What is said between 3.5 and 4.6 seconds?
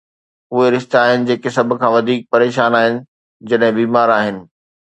جڏهن بيمار آهن